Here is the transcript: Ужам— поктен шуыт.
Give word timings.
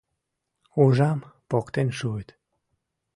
Ужам— 0.81 1.19
поктен 1.49 1.89
шуыт. 1.97 2.29